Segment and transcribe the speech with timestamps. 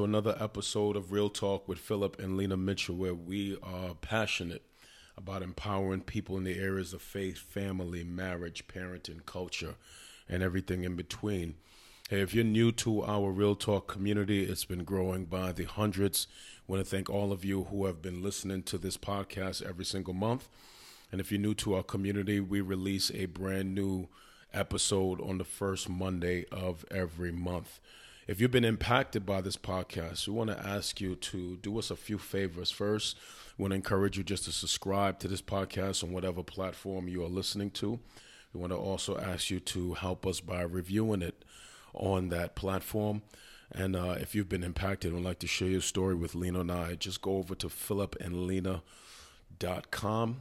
[0.00, 4.62] to another episode of Real Talk with Philip and Lena Mitchell, where we are passionate
[5.14, 9.74] about empowering people in the areas of faith, family, marriage, parenting, culture,
[10.26, 11.56] and everything in between.
[12.08, 16.26] Hey, if you're new to our Real Talk community, it's been growing by the hundreds.
[16.66, 19.84] I want to thank all of you who have been listening to this podcast every
[19.84, 20.48] single month.
[21.12, 24.08] And if you're new to our community, we release a brand new
[24.54, 27.80] episode on the first Monday of every month.
[28.30, 31.90] If you've been impacted by this podcast, we want to ask you to do us
[31.90, 32.70] a few favors.
[32.70, 33.16] First,
[33.58, 37.24] we want to encourage you just to subscribe to this podcast on whatever platform you
[37.24, 37.98] are listening to.
[38.52, 41.44] We want to also ask you to help us by reviewing it
[41.92, 43.22] on that platform.
[43.72, 46.60] And uh, if you've been impacted and would like to share your story with Lena
[46.60, 50.40] and I, just go over to philipandlena.com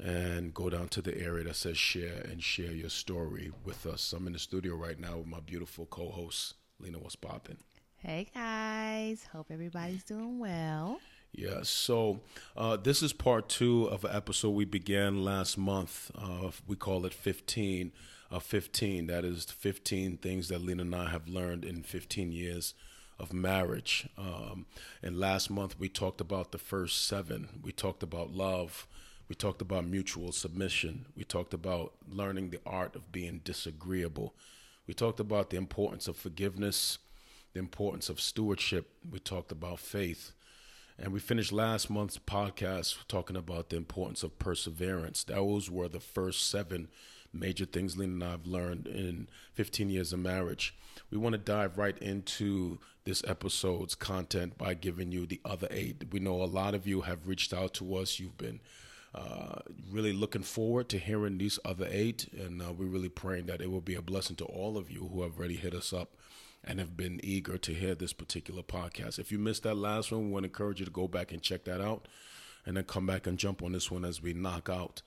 [0.00, 4.12] and go down to the area that says share and share your story with us.
[4.12, 6.98] I'm in the studio right now with my beautiful co host, Lena.
[6.98, 7.58] What's popping?
[7.96, 11.00] Hey guys, hope everybody's doing well.
[11.32, 12.20] Yeah, so
[12.56, 16.10] uh, this is part two of an episode we began last month.
[16.16, 17.92] Uh, we call it 15
[18.30, 19.08] of 15.
[19.08, 22.74] That is 15 things that Lena and I have learned in 15 years
[23.18, 24.08] of marriage.
[24.16, 24.66] Um,
[25.02, 27.48] and last month we talked about the first seven.
[27.62, 28.86] We talked about love.
[29.28, 31.06] We talked about mutual submission.
[31.16, 34.34] We talked about learning the art of being disagreeable.
[34.88, 36.98] We talked about the importance of forgiveness,
[37.52, 38.90] the importance of stewardship.
[39.08, 40.32] We talked about faith.
[40.98, 45.22] And we finished last month's podcast talking about the importance of perseverance.
[45.24, 46.88] Those were the first seven
[47.34, 50.74] major things Lena and I have learned in 15 years of marriage.
[51.10, 56.06] We want to dive right into this episode's content by giving you the other eight.
[56.10, 58.18] We know a lot of you have reached out to us.
[58.18, 58.60] You've been
[59.14, 63.60] uh, really looking forward to hearing these other eight, and uh, we're really praying that
[63.60, 66.14] it will be a blessing to all of you who have already hit us up
[66.64, 69.18] and have been eager to hear this particular podcast.
[69.18, 71.40] If you missed that last one, we want to encourage you to go back and
[71.42, 72.06] check that out,
[72.66, 75.02] and then come back and jump on this one as we knock out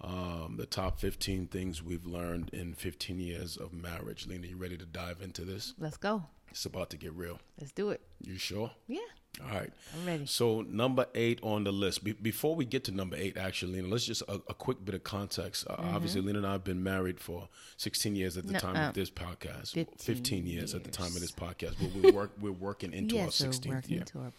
[0.00, 4.26] um, the top 15 things we've learned in 15 years of marriage.
[4.26, 5.74] Lena, you ready to dive into this?
[5.78, 6.24] Let's go.
[6.50, 7.38] It's about to get real.
[7.58, 8.00] Let's do it.
[8.20, 8.70] You sure?
[8.86, 8.98] Yeah.
[9.42, 9.70] All right.
[9.96, 10.26] I'm ready.
[10.26, 12.04] So number eight on the list.
[12.04, 14.94] Be- before we get to number eight, actually, Lena, let's just a, a quick bit
[14.94, 15.66] of context.
[15.68, 15.94] Uh, Mm-hmm.
[15.94, 17.48] Obviously, Lena and I have been married for
[17.78, 18.88] 16 years at the time Nuh-uh.
[18.88, 19.72] of this podcast.
[19.72, 21.76] 15 15 years, at the time of this podcast.
[21.80, 24.04] But we're work we're working into yeah, our 16th working year.
[24.16, 24.32] our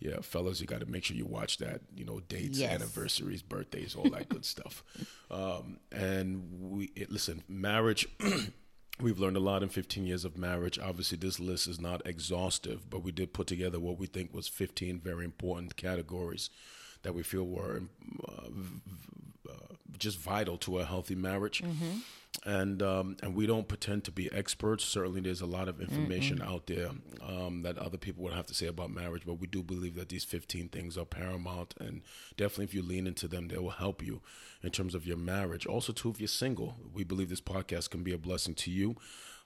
[0.00, 1.80] Yeah, fellas, you got to make sure you watch that.
[1.94, 2.72] You know, dates, Yes.
[2.72, 4.82] anniversaries, birthdays, all that good stuff.
[5.30, 8.06] Um, and we it, listen, marriage.
[9.00, 10.78] We've learned a lot in 15 years of marriage.
[10.78, 14.46] Obviously, this list is not exhaustive, but we did put together what we think was
[14.48, 16.50] 15 very important categories
[17.02, 17.82] that we feel were
[18.28, 18.80] uh, v-
[19.50, 21.62] uh, just vital to a healthy marriage.
[22.44, 24.84] And um, and we don't pretend to be experts.
[24.84, 26.88] Certainly, there's a lot of information out there
[27.20, 30.08] um, that other people would have to say about marriage, but we do believe that
[30.08, 31.74] these 15 things are paramount.
[31.78, 32.00] And
[32.36, 34.22] definitely, if you lean into them, they will help you
[34.62, 35.66] in terms of your marriage.
[35.66, 38.96] Also, too, if you're single, we believe this podcast can be a blessing to you.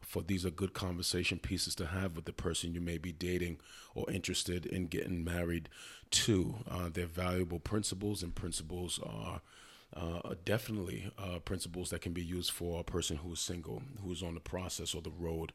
[0.01, 3.59] For these are good conversation pieces to have with the person you may be dating
[3.95, 5.69] or interested in getting married
[6.11, 6.57] to.
[6.71, 9.41] Uh, they're valuable principles, and principles are
[9.97, 14.13] uh, definitely uh, principles that can be used for a person who is single, who
[14.13, 15.53] is on the process or the road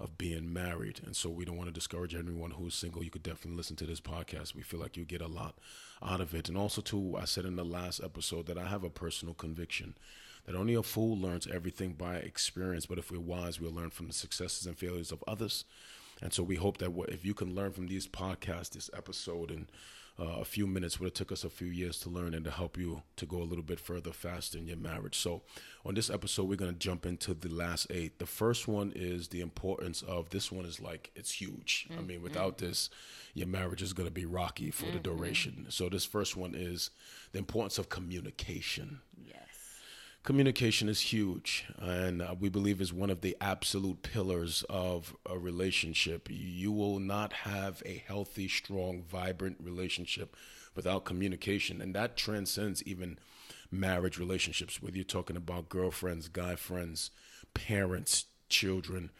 [0.00, 1.00] of being married.
[1.04, 3.04] And so we don't want to discourage anyone who is single.
[3.04, 4.54] You could definitely listen to this podcast.
[4.54, 5.54] We feel like you get a lot
[6.02, 6.48] out of it.
[6.48, 9.94] And also, too, I said in the last episode that I have a personal conviction
[10.46, 14.08] that only a fool learns everything by experience, but if we're wise, we'll learn from
[14.08, 15.64] the successes and failures of others.
[16.20, 19.66] And so we hope that if you can learn from these podcasts, this episode, and
[20.18, 22.50] uh, a few minutes, what it took us a few years to learn and to
[22.50, 25.18] help you to go a little bit further faster in your marriage.
[25.18, 25.42] So,
[25.84, 28.18] on this episode, we're going to jump into the last eight.
[28.18, 31.88] The first one is the importance of this one is like it's huge.
[31.98, 32.90] I mean, without this,
[33.34, 35.66] your marriage is going to be rocky for the duration.
[35.70, 36.90] So, this first one is
[37.32, 39.53] the importance of communication yes.
[40.24, 45.38] Communication is huge and uh, we believe is one of the absolute pillars of a
[45.38, 46.28] relationship.
[46.30, 50.34] You will not have a healthy strong vibrant relationship
[50.74, 53.18] without communication and that transcends even
[53.70, 57.10] marriage relationships whether you're talking about girlfriends guy friends
[57.54, 59.10] parents children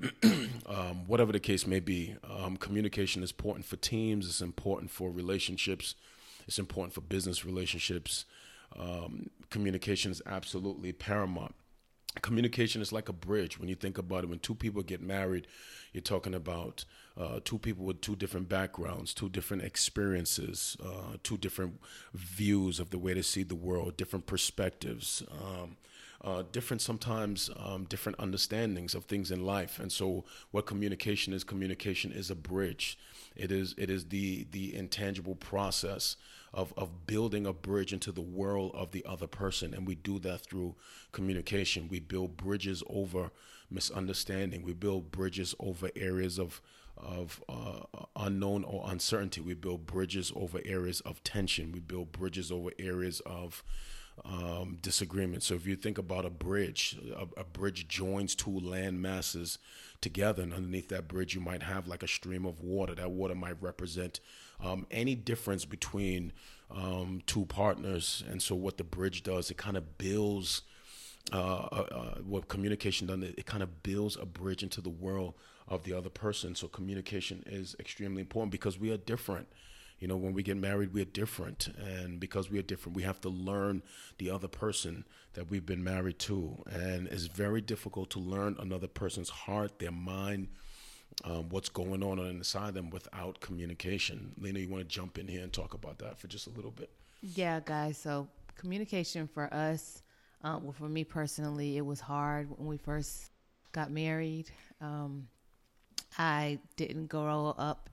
[0.66, 2.16] um, whatever the case may be.
[2.28, 5.94] Um, communication is important for teams it's important for relationships
[6.48, 8.24] it's important for business relationships
[8.78, 11.54] um, communication is absolutely paramount.
[12.22, 13.58] Communication is like a bridge.
[13.58, 15.48] When you think about it, when two people get married,
[15.92, 16.84] you're talking about
[17.16, 21.80] uh, two people with two different backgrounds, two different experiences, uh, two different
[22.12, 25.22] views of the way to see the world, different perspectives.
[25.30, 25.76] Um,
[26.24, 29.78] uh, different sometimes um, different understandings of things in life.
[29.78, 32.98] And so, what communication is, communication is a bridge.
[33.36, 36.16] It is it is the the intangible process
[36.54, 40.18] of of building a bridge into the world of the other person, and we do
[40.20, 40.76] that through
[41.12, 41.88] communication.
[41.88, 43.30] We build bridges over
[43.70, 44.62] misunderstanding.
[44.62, 46.62] We build bridges over areas of
[46.96, 47.80] of uh,
[48.16, 49.40] unknown or uncertainty.
[49.40, 51.72] We build bridges over areas of tension.
[51.72, 53.64] We build bridges over areas of
[54.24, 55.42] um, disagreement.
[55.42, 59.58] So if you think about a bridge, a, a, bridge joins two land masses
[60.00, 62.94] together, and underneath that bridge, you might have like a stream of water.
[62.94, 64.20] That water might represent
[64.60, 66.32] um, any difference between
[66.70, 68.24] um, two partners.
[68.28, 70.62] And so what the bridge does, it kind of builds.
[71.32, 75.32] Uh, uh, uh, what communication does, it, kind of builds a bridge into the world
[75.66, 76.54] of the other person.
[76.54, 79.48] So communication is extremely important because we are different.
[80.00, 81.68] You know, when we get married, we're different.
[81.78, 83.82] And because we are different, we have to learn
[84.18, 86.62] the other person that we've been married to.
[86.70, 90.48] And it's very difficult to learn another person's heart, their mind,
[91.22, 94.32] um, what's going on inside them without communication.
[94.38, 96.70] Lena, you want to jump in here and talk about that for just a little
[96.70, 96.90] bit?
[97.22, 97.96] Yeah, guys.
[97.96, 100.02] So, communication for us,
[100.42, 103.30] um, well, for me personally, it was hard when we first
[103.72, 104.50] got married.
[104.80, 105.28] Um,
[106.18, 107.88] I didn't grow up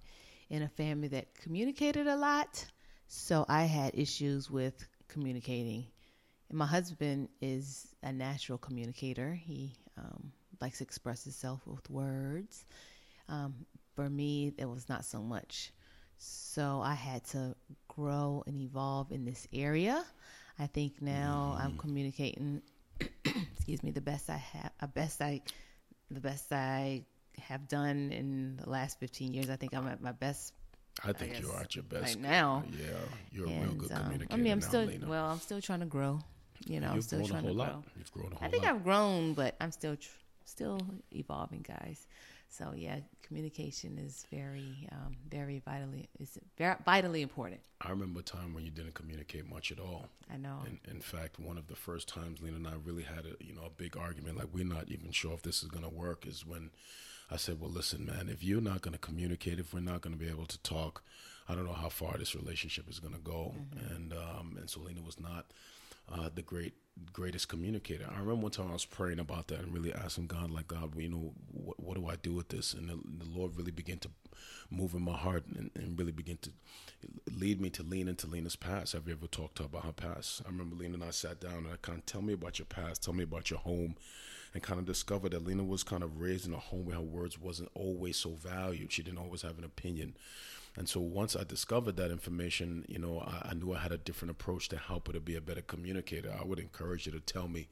[0.50, 2.66] in a family that communicated a lot,
[3.08, 5.86] so I had issues with communicating.
[6.50, 9.34] And my husband is a natural communicator.
[9.34, 12.66] He um, likes to express himself with words.
[13.32, 15.72] Um, for me, it was not so much.
[16.18, 17.56] So I had to
[17.88, 20.04] grow and evolve in this area.
[20.60, 21.66] I think now mm.
[21.66, 22.62] I'm communicating.
[23.56, 25.42] excuse me, the best I have, the best I,
[26.12, 27.06] the best I
[27.40, 29.50] have done in the last 15 years.
[29.50, 30.54] I think I'm at my best.
[31.04, 32.64] I think I you are at your best right now.
[32.70, 32.88] Yeah,
[33.32, 34.34] you're and, a real good um, communicator.
[34.34, 35.08] I mean, I'm now, still Lena.
[35.08, 35.26] well.
[35.28, 36.20] I'm still trying to grow.
[36.66, 37.64] You know, You've I'm still trying to grow.
[37.64, 37.84] Lot.
[37.98, 38.76] You've grown a whole I think lot.
[38.76, 40.10] I've grown, but I'm still tr-
[40.46, 40.80] still
[41.16, 42.06] evolving, guys.
[42.52, 47.62] So yeah, communication is very, um, very vitally is very vitally important.
[47.80, 50.10] I remember a time when you didn't communicate much at all.
[50.32, 50.60] I know.
[50.68, 53.56] In, in fact, one of the first times Lena and I really had a you
[53.56, 56.28] know a big argument, like we're not even sure if this is going to work,
[56.28, 56.72] is when
[57.32, 60.14] I said, "Well, listen, man, if you're not going to communicate, if we're not going
[60.14, 61.04] to be able to talk,
[61.48, 63.96] I don't know how far this relationship is going to go." Mm-hmm.
[63.96, 65.46] And um, and so Lena was not
[66.12, 66.74] uh, the great
[67.14, 68.06] greatest communicator.
[68.10, 70.96] I remember one time I was praying about that and really asking God, like, God,
[70.96, 72.74] you know, what, what do I do with this?
[72.74, 74.10] And the, the, Lord really began to
[74.70, 76.52] move in my heart and, and, really begin to
[77.32, 78.94] lead me to lean into Lena's past.
[78.94, 80.42] Have you ever talked to her about her past?
[80.46, 82.66] I remember Lena and I sat down and I kind of tell me about your
[82.66, 83.96] past, tell me about your home,
[84.54, 87.02] and kind of discovered that Lena was kind of raised in a home where her
[87.02, 88.92] words wasn't always so valued.
[88.92, 90.16] She didn't always have an opinion.
[90.78, 93.98] And so once I discovered that information, you know, I, I, knew I had a
[93.98, 96.34] different approach to help her to be a better communicator.
[96.40, 97.68] I would encourage you to tell me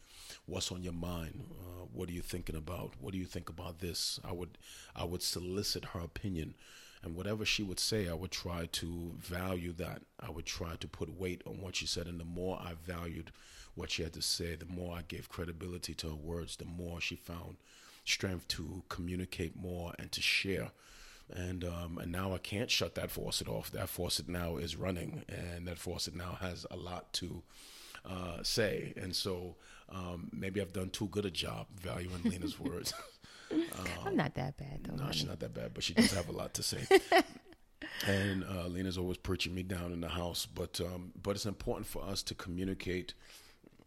[0.45, 1.45] what's on your mind.
[1.49, 2.93] Uh, what are you thinking about?
[2.99, 4.19] What do you think about this?
[4.27, 4.57] I would,
[4.95, 6.55] I would solicit her opinion,
[7.01, 10.01] and whatever she would say, I would try to value that.
[10.19, 13.31] I would try to put weight on what she said, and the more I valued
[13.75, 16.99] what she had to say, the more I gave credibility to her words, the more
[16.99, 17.55] she found
[18.03, 20.71] strength to communicate more and to share
[21.35, 23.71] and um, and now I can't shut that faucet off.
[23.71, 27.44] That faucet now is running, and that faucet now has a lot to
[28.06, 28.94] uh, say.
[28.97, 29.56] And so
[29.89, 32.94] um, maybe I've done too good a job valuing Lena's words.
[33.51, 33.63] Um,
[34.06, 34.95] I'm not that bad though.
[34.95, 35.18] No, honey.
[35.18, 36.85] she's not that bad, but she does have a lot to say.
[38.07, 41.87] and uh, Lena's always preaching me down in the house, but um, but it's important
[41.87, 43.13] for us to communicate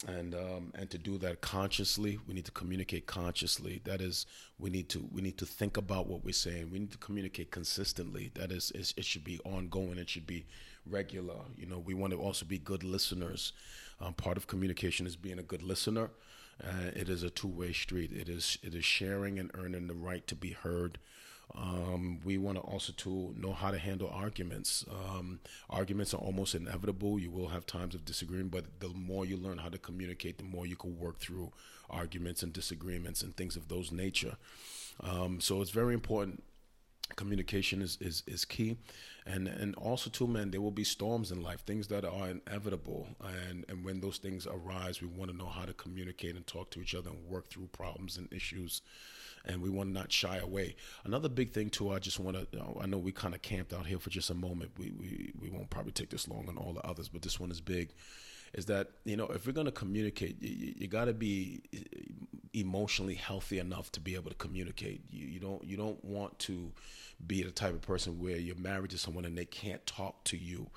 [0.07, 3.81] and um, and to do that consciously we need to communicate consciously.
[3.85, 4.27] That is
[4.59, 6.71] we need to we need to think about what we're saying.
[6.71, 8.31] We need to communicate consistently.
[8.35, 9.99] That is it should be ongoing.
[9.99, 10.47] It should be
[10.87, 11.37] regular.
[11.57, 13.53] You know we want to also be good listeners.
[14.01, 16.11] Um, part of communication is being a good listener.
[16.63, 18.13] Uh, it is a two-way street.
[18.13, 20.99] It is it is sharing and earning the right to be heard
[21.55, 24.85] um, we want to also to know how to handle arguments.
[24.91, 27.19] Um, arguments are almost inevitable.
[27.19, 30.45] You will have times of disagreement, but the more you learn how to communicate, the
[30.45, 31.53] more you can work through
[31.91, 34.37] arguments and disagreements and things of those nature.
[35.01, 36.43] Um, so it's very important.
[37.17, 38.79] Communication is, is, is key,
[39.27, 40.51] and and also too, man.
[40.51, 44.47] There will be storms in life, things that are inevitable, and and when those things
[44.47, 47.51] arise, we want to know how to communicate and talk to each other and work
[47.51, 48.81] through problems and issues
[49.45, 50.77] and we want to not shy away.
[51.05, 52.63] Another big thing too, I just want to.
[52.81, 54.73] I know we kind of camped out here for just a moment.
[54.79, 57.51] We we we won't probably take this long on all the others, but this one
[57.51, 57.93] is big.
[58.55, 61.63] Is that you know if we're going to communicate, you, you got to be
[62.55, 65.03] emotionally healthy enough to be able to communicate.
[65.11, 66.73] You, you don't you don't want to
[67.27, 70.37] be the type of person where you're married to someone and they can't talk to
[70.37, 70.69] you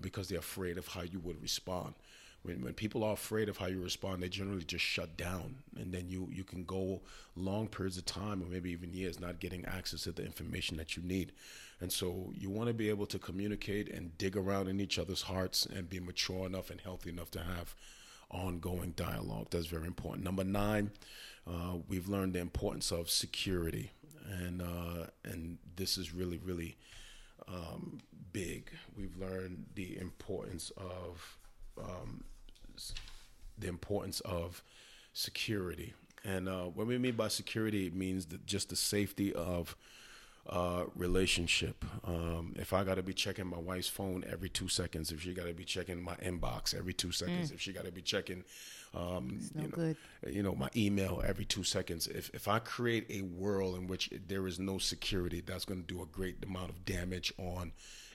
[0.00, 1.94] because they're afraid of how you would respond
[2.42, 5.92] when, when people are afraid of how you respond, they generally just shut down, and
[5.92, 7.02] then you you can go
[7.36, 10.96] long periods of time or maybe even years not getting access to the information that
[10.96, 11.32] you need.
[11.80, 15.22] And so you want to be able to communicate and dig around in each other's
[15.22, 17.74] hearts and be mature enough and healthy enough to have
[18.30, 19.48] ongoing dialogue.
[19.50, 20.24] That's very important.
[20.24, 20.90] Number nine,
[21.46, 23.92] uh, we've learned the importance of security,
[24.28, 26.76] and uh, and this is really really
[27.48, 27.98] um,
[28.32, 28.70] big.
[28.96, 31.38] We've learned the importance of
[31.78, 32.24] um,
[33.58, 34.62] the importance of
[35.12, 35.94] security.
[36.24, 39.76] And uh, what we mean by security, it means just the safety of
[40.48, 41.84] uh, relationship.
[42.04, 45.32] Um, if I got to be checking my wife's phone every two seconds, if she
[45.32, 47.54] got to be checking my inbox every two seconds, mm.
[47.54, 48.44] if she got to be checking,
[48.94, 49.96] um, no you, know, good.
[50.26, 54.10] you know, my email every two seconds, if if I create a world in which
[54.26, 57.72] there is no security, that's going to do a great amount of damage on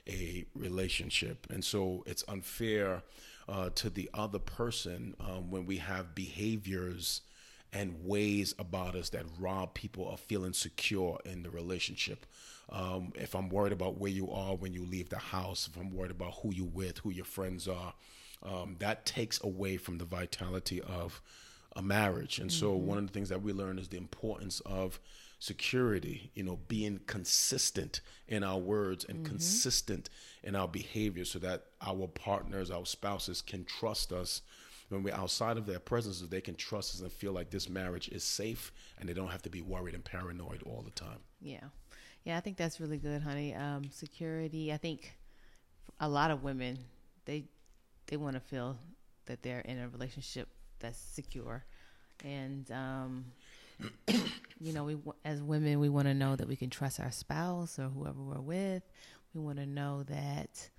[0.08, 3.02] a relationship, and so it's unfair
[3.48, 7.22] uh, to the other person um, when we have behaviors
[7.72, 12.26] and ways about us that rob people of feeling secure in the relationship.
[12.70, 15.92] Um, if I'm worried about where you are when you leave the house, if I'm
[15.92, 17.94] worried about who you're with, who your friends are,
[18.42, 21.20] um, that takes away from the vitality of
[21.74, 22.38] a marriage.
[22.38, 22.60] And mm-hmm.
[22.60, 24.98] so, one of the things that we learn is the importance of
[25.38, 29.32] security, you know, being consistent in our words and mm-hmm.
[29.32, 30.08] consistent
[30.42, 34.42] in our behavior so that our partners, our spouses can trust us
[34.88, 38.08] when we're outside of their presence, they can trust us and feel like this marriage
[38.08, 41.18] is safe and they don't have to be worried and paranoid all the time.
[41.40, 41.64] Yeah.
[42.24, 43.54] Yeah, I think that's really good, honey.
[43.54, 45.16] Um, security, I think
[46.00, 46.78] a lot of women,
[47.24, 47.44] they
[48.06, 48.76] they want to feel
[49.26, 50.48] that they're in a relationship
[50.80, 51.64] that's secure.
[52.24, 53.26] And um,
[54.60, 57.78] you know, we as women, we want to know that we can trust our spouse
[57.78, 58.82] or whoever we're with.
[59.34, 60.70] We want to know that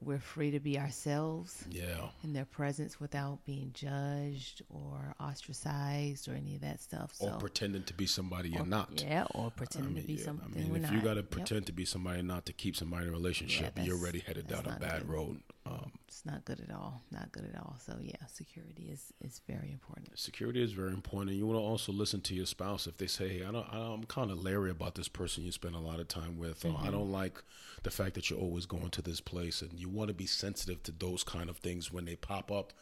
[0.00, 1.64] we're free to be ourselves.
[1.70, 2.08] Yeah.
[2.22, 7.38] In their presence without being judged or ostracized or any of that stuff so, or
[7.38, 9.02] pretending to be somebody you're not.
[9.04, 11.22] yeah or pretending I mean, to be yeah, something I mean if you got to
[11.22, 11.66] pretend yep.
[11.66, 14.66] to be somebody not to keep somebody in a relationship yeah, you're already headed down
[14.66, 15.40] a bad road
[15.72, 19.40] um, it's not good at all not good at all so yeah security is is
[19.48, 22.96] very important security is very important you want to also listen to your spouse if
[22.98, 25.80] they say hey I don't, i'm kind of leery about this person you spend a
[25.80, 26.86] lot of time with mm-hmm.
[26.86, 27.42] i don't like
[27.82, 30.82] the fact that you're always going to this place and you want to be sensitive
[30.84, 32.72] to those kind of things when they pop up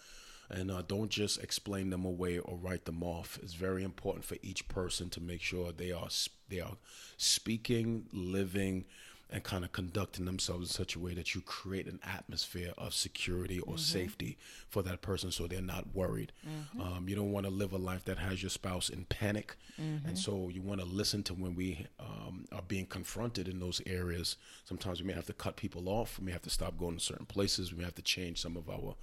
[0.50, 3.38] and uh, don't just explain them away or write them off.
[3.42, 6.08] It's very important for each person to make sure they are
[6.48, 6.76] they are
[7.16, 8.84] speaking, living,
[9.32, 12.92] and kind of conducting themselves in such a way that you create an atmosphere of
[12.92, 13.76] security or mm-hmm.
[13.76, 14.36] safety
[14.68, 16.32] for that person so they're not worried.
[16.46, 16.80] Mm-hmm.
[16.80, 19.56] Um, you don't want to live a life that has your spouse in panic.
[19.80, 20.08] Mm-hmm.
[20.08, 23.80] And so you want to listen to when we um, are being confronted in those
[23.86, 24.36] areas.
[24.64, 27.00] Sometimes we may have to cut people off, we may have to stop going to
[27.00, 28.96] certain places, we may have to change some of our.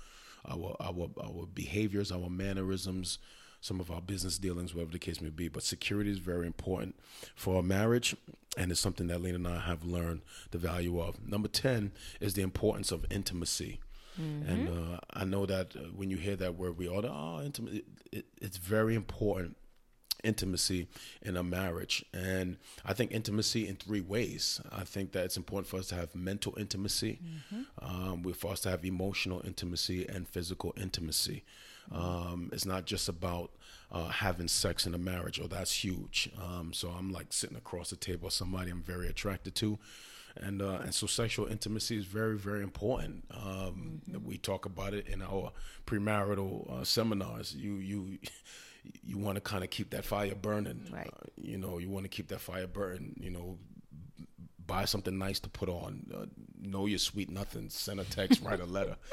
[0.50, 3.18] Our, our our behaviors, our mannerisms,
[3.62, 5.48] some of our business dealings, whatever the case may be.
[5.48, 6.96] But security is very important
[7.36, 8.16] for a marriage,
[8.58, 10.22] and it's something that Lena and I have learned
[10.52, 11.26] the value of.
[11.28, 13.80] Number 10 is the importance of intimacy.
[14.20, 14.50] Mm-hmm.
[14.50, 17.78] And uh, I know that uh, when you hear that word, we all, oh, intimacy.
[17.78, 19.58] It, it, it's very important
[20.24, 20.88] intimacy
[21.22, 22.04] in a marriage.
[22.14, 24.62] And I think intimacy in three ways.
[24.72, 27.20] I think that it's important for us to have mental intimacy,
[27.54, 27.86] mm-hmm.
[27.86, 31.44] um, for us to have emotional intimacy, and physical intimacy.
[31.92, 33.52] Um, it's not just about
[33.92, 36.30] uh, having sex in a marriage, or oh, that's huge.
[36.42, 39.80] Um, so I'm like sitting across the table with somebody I'm very attracted to.
[40.36, 43.26] And, uh, and so sexual intimacy is very, very important.
[43.32, 44.26] Um, mm-hmm.
[44.26, 45.52] We talk about it in our
[45.88, 47.56] premarital uh, seminars.
[47.56, 48.20] You, you,
[49.04, 50.90] you want to kind of keep that fire burning.
[50.92, 51.08] Right.
[51.08, 53.16] Uh, you know, you want to keep that fire burning.
[53.20, 53.58] You know,
[54.68, 56.12] buy something nice to put on.
[56.14, 56.26] Uh,
[56.62, 57.70] know your sweet nothing.
[57.70, 58.96] Send a text, write a letter.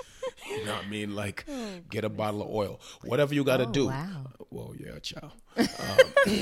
[0.51, 1.15] You know what I mean?
[1.15, 2.81] Like, oh, get a bottle of oil.
[3.03, 3.87] Whatever you got to oh, do.
[3.87, 4.27] Wow.
[4.27, 5.33] Uh, well, yeah, ciao.
[5.57, 5.67] Um,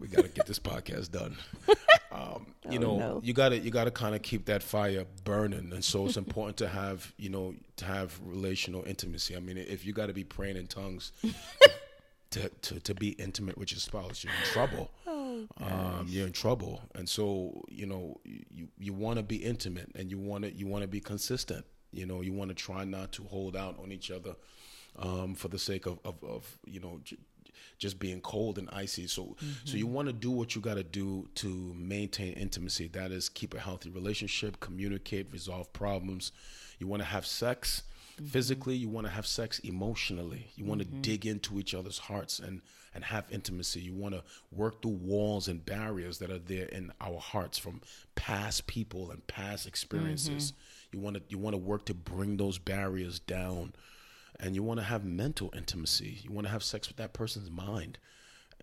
[0.00, 1.36] we got to get this podcast done.
[2.12, 3.20] Um, you oh, know, no.
[3.22, 6.16] you got to you got to kind of keep that fire burning, and so it's
[6.16, 9.36] important to have you know to have relational intimacy.
[9.36, 11.12] I mean, if you got to be praying in tongues
[12.30, 14.90] to, to to be intimate with your spouse, you're in trouble.
[15.62, 20.10] Um, you're in trouble, and so you know you you want to be intimate, and
[20.10, 21.64] you want to you want to be consistent.
[21.92, 24.36] You know, you want to try not to hold out on each other
[24.96, 27.18] um, for the sake of, of, of you know, j-
[27.78, 29.06] just being cold and icy.
[29.06, 29.50] So, mm-hmm.
[29.64, 32.88] so you want to do what you got to do to maintain intimacy.
[32.88, 36.32] That is, keep a healthy relationship, communicate, resolve problems.
[36.78, 37.82] You want to have sex.
[38.28, 40.50] Physically, you want to have sex emotionally.
[40.54, 42.60] You want to dig into each other's hearts and
[42.94, 43.80] and have intimacy.
[43.80, 47.80] You want to work through walls and barriers that are there in our hearts from
[48.14, 50.52] past people and past experiences.
[50.92, 53.72] You want to you want to work to bring those barriers down.
[54.38, 56.18] And you want to have mental intimacy.
[56.22, 57.98] You want to have sex with that person's mind.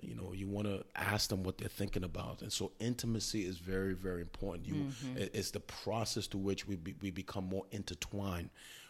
[0.02, 2.42] You know, you want to ask them what they're thinking about.
[2.42, 4.68] And so intimacy is very very important.
[4.68, 8.50] You it- it's the process through which we be, we become more intertwined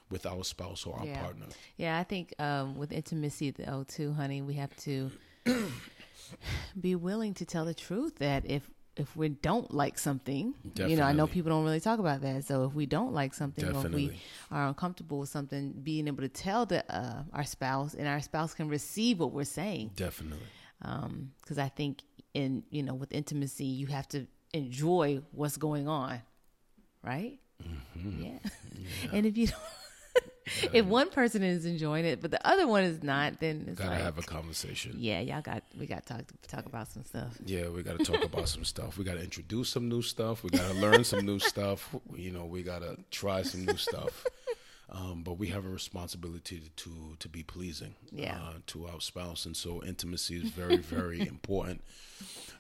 [0.10, 1.22] with our spouse or our Yeah.
[1.22, 1.48] partner.
[1.75, 5.12] Yeah, I think um, with intimacy though too, honey, we have to
[6.80, 11.04] be willing to tell the truth that if if we don't like something, you know,
[11.04, 12.46] I know people don't really talk about that.
[12.46, 14.20] So if we don't like something, or if we
[14.51, 18.54] are uncomfortable with something, being able to tell the uh, our spouse, and our spouse
[18.56, 20.48] can receive what we're saying, Definitely.
[20.80, 22.01] because I think
[22.34, 26.22] in you know with intimacy, you have to enjoy what's going on,
[27.04, 27.39] right?
[27.63, 28.24] Mm-hmm.
[28.24, 28.39] Yeah.
[29.13, 29.60] and if you don't,
[30.74, 33.92] if one person is enjoying it, but the other one is not, then it's Gotta
[33.92, 34.96] like, have a conversation.
[34.98, 37.38] yeah, y'all got we got to talk talk about some stuff.
[37.46, 38.98] Yeah, we got to talk about some stuff.
[38.98, 40.44] We got to introduce some new stuff.
[40.44, 41.94] We got to learn some new stuff.
[42.16, 44.25] You know, we got to try some new stuff.
[44.89, 48.36] Um, but we have a responsibility to to, to be pleasing Yeah.
[48.42, 51.82] uh, to our spouse, and so intimacy is very very important.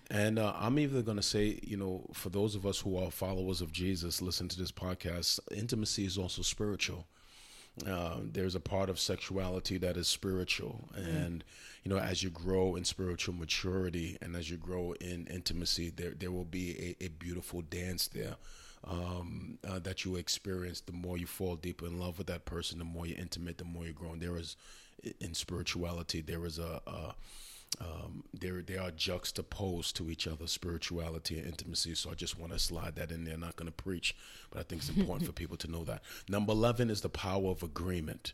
[0.09, 3.11] And uh, I'm even going to say, you know, for those of us who are
[3.11, 5.39] followers of Jesus, listen to this podcast.
[5.53, 7.07] Intimacy is also spiritual.
[7.85, 11.43] Uh, there's a part of sexuality that is spiritual, and
[11.83, 16.13] you know, as you grow in spiritual maturity and as you grow in intimacy, there
[16.17, 18.35] there will be a, a beautiful dance there
[18.83, 20.81] um, uh, that you experience.
[20.81, 23.65] The more you fall deeper in love with that person, the more you're intimate, the
[23.65, 24.19] more you're growing.
[24.19, 24.57] There is
[25.19, 27.13] in spirituality, there is a, a
[27.79, 31.95] um, they're they are juxtaposed to each other, spirituality and intimacy.
[31.95, 33.37] So I just want to slide that in there.
[33.37, 34.15] Not going to preach,
[34.49, 36.01] but I think it's important for people to know that.
[36.27, 38.33] Number eleven is the power of agreement.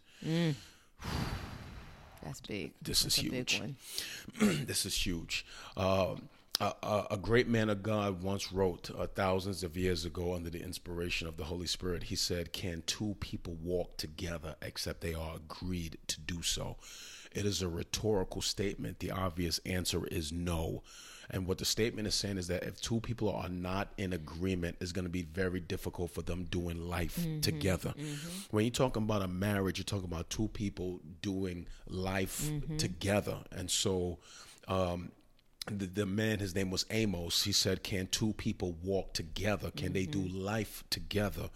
[2.23, 2.71] That's big.
[2.81, 3.61] This That's is huge.
[4.39, 5.45] this is huge.
[5.75, 6.29] Um,
[6.61, 10.49] a, a, a great man of God once wrote uh, thousands of years ago under
[10.49, 12.03] the inspiration of the Holy Spirit.
[12.03, 16.77] He said, Can two people walk together except they are agreed to do so?
[17.33, 18.99] It is a rhetorical statement.
[18.99, 20.83] The obvious answer is no.
[21.29, 24.77] And what the statement is saying is that if two people are not in agreement,
[24.79, 27.39] it's going to be very difficult for them doing life mm-hmm.
[27.39, 27.93] together.
[27.97, 28.29] Mm-hmm.
[28.51, 32.77] When you're talking about a marriage, you're talking about two people doing life mm-hmm.
[32.77, 33.37] together.
[33.51, 34.19] And so,
[34.67, 35.11] um,
[35.67, 37.43] the, the man, his name was Amos.
[37.43, 39.71] He said, "Can two people walk together?
[39.71, 41.49] Can they do life together,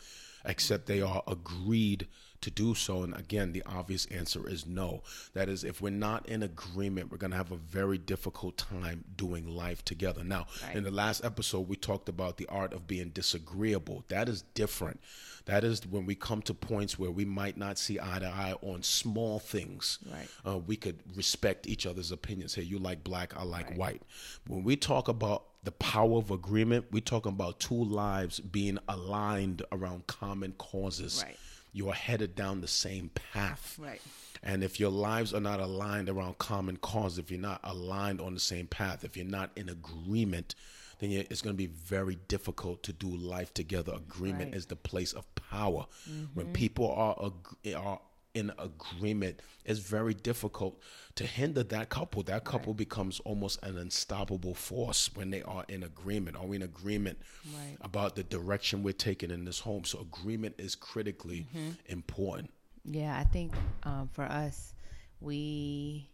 [0.46, 2.08] except they are agreed
[2.48, 5.04] to do so?" And again, the obvious answer is no.
[5.34, 9.04] That is, if we're not in agreement, we're going to have a very difficult time
[9.16, 10.24] doing life together.
[10.24, 14.04] Now, in the last episode, we talked about the art of being disagreeable.
[14.08, 15.00] That is different.
[15.46, 18.56] That is when we come to points where we might not see eye to eye
[18.62, 20.28] on small things Right.
[20.46, 22.56] uh, we could respect each other's opinions.
[22.56, 24.02] Hey, you like black, I like white.
[24.48, 29.62] When we talk about the power of agreement, we're talking about two lives being aligned
[29.72, 31.24] around common causes.
[31.26, 31.38] Right.
[31.78, 33.78] You are headed down the same path.
[33.80, 34.02] Right.
[34.44, 38.34] And if your lives are not aligned around common cause, if you're not aligned on
[38.34, 40.56] the same path, if you're not in agreement,
[41.00, 43.94] then you- it's going to be very difficult to do life together.
[43.94, 44.56] Agreement Right.
[44.56, 45.86] is the place of power.
[46.34, 46.54] When mm-hmm.
[46.54, 48.00] people are ag- are
[48.38, 50.80] in agreement, it's very difficult
[51.16, 52.22] to hinder that couple.
[52.24, 56.38] That couple becomes almost an unstoppable force when they are in agreement.
[56.38, 57.18] Are we in agreement
[57.56, 57.78] Right.
[57.82, 59.84] about the direction we're taking in this home?
[59.86, 61.48] So agreement is critically
[61.88, 62.52] important.
[62.86, 64.74] Yeah, I think um, for us,
[65.20, 66.10] we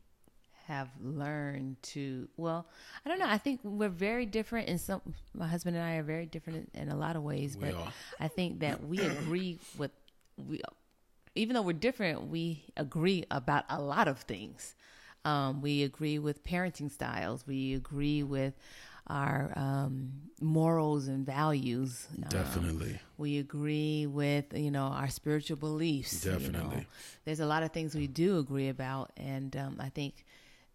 [0.68, 2.30] have learned to.
[2.38, 2.66] Well,
[3.06, 3.28] I don't know.
[3.28, 5.02] I think we're very different in some.
[5.36, 7.76] My husband and I are very different in, in a lot of ways, We but
[7.76, 7.94] are.
[8.20, 9.92] I think that we agree with
[10.38, 10.62] we.
[11.36, 14.76] Even though we're different, we agree about a lot of things.
[15.26, 17.48] Um, we agree with parenting styles.
[17.48, 18.54] We agree with
[19.08, 22.08] our um, morals and values.
[22.18, 23.00] Um, Definitely.
[23.18, 26.24] we agree with you know our spiritual beliefs.
[26.26, 26.40] you know.
[26.40, 26.88] Definitely.
[27.26, 30.26] there's a lot of things we do agree about, and um, I think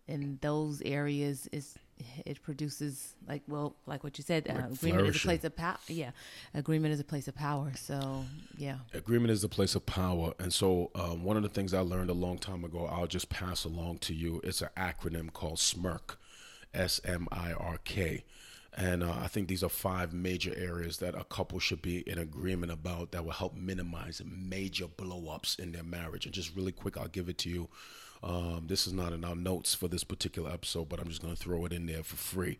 [0.06, 1.78] in those areas is
[2.24, 5.78] it produces like well like what you said uh, agreement is a place of power.
[5.88, 6.10] Yeah,
[6.54, 7.72] agreement is a place of power.
[7.76, 8.24] So
[8.56, 11.80] yeah, agreement is a place of power and so um, one of the things i
[11.80, 15.58] learned a long time ago i'll just pass along to you it's an acronym called
[15.58, 16.18] smirk
[16.74, 18.24] s-m-i-r-k
[18.76, 22.18] and uh, i think these are five major areas that a couple should be in
[22.18, 26.96] agreement about that will help minimize major blow-ups in their marriage and just really quick
[26.96, 27.68] i'll give it to you
[28.22, 31.34] um, this is not in our notes for this particular episode but i'm just going
[31.34, 32.58] to throw it in there for free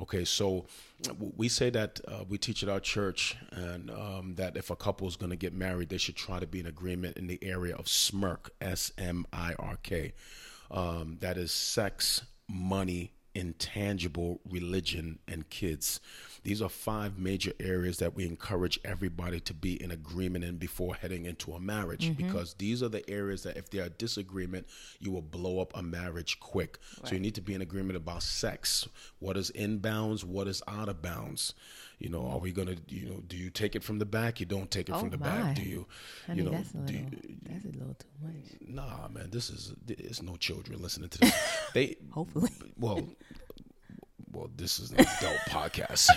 [0.00, 0.64] Okay, so
[1.36, 5.06] we say that uh, we teach at our church, and um, that if a couple
[5.06, 7.76] is going to get married, they should try to be in agreement in the area
[7.76, 10.14] of SMIRK, S M I R K.
[10.70, 16.00] Um, that is sex, money, intangible, religion, and kids.
[16.42, 20.94] These are five major areas that we encourage everybody to be in agreement in before
[20.94, 22.26] heading into a marriage mm-hmm.
[22.26, 24.66] because these are the areas that if there are disagreement,
[25.00, 26.78] you will blow up a marriage quick.
[27.04, 28.88] So you need to be in agreement about sex.
[29.18, 30.24] What is in bounds?
[30.24, 31.54] What is out of bounds?
[31.98, 34.40] You know, are we gonna, you know, do you take it from the back?
[34.40, 35.26] You don't take it Oh, from the my.
[35.26, 35.86] back, do you?
[36.26, 38.56] Honey, you know, that's a little, you- that's a little too much.
[38.66, 41.34] nah, man, this is there's no children listening to this.
[41.74, 42.50] they Hopefully.
[42.78, 43.06] well,
[44.32, 46.08] well, this is an adult podcast.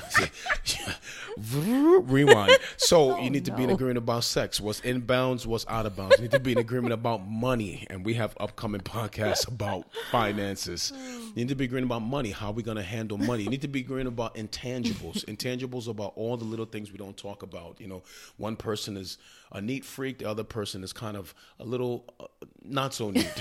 [2.07, 2.57] Rewind.
[2.77, 4.61] So you need to be in agreement about sex.
[4.61, 6.17] What's in bounds, what's out of bounds.
[6.17, 10.93] You need to be in agreement about money, and we have upcoming podcasts about finances.
[10.95, 12.31] You need to be agreeing about money.
[12.31, 13.43] How are we going to handle money?
[13.43, 15.25] You need to be agreeing about intangibles.
[15.25, 17.79] intangibles about all the little things we don't talk about.
[17.79, 18.03] You know,
[18.37, 19.17] one person is
[19.51, 20.19] a neat freak.
[20.19, 22.25] The other person is kind of a little uh,
[22.63, 23.31] not so neat.